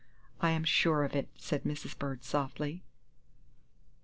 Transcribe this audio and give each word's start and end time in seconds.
"I 0.39 0.49
am 0.49 0.63
sure 0.63 1.03
of 1.03 1.15
it," 1.15 1.27
said 1.37 1.61
Mrs. 1.63 1.95
Bird, 1.95 2.23
softly. 2.23 2.81